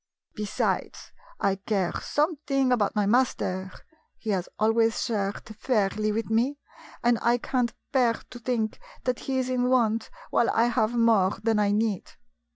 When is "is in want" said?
9.37-10.09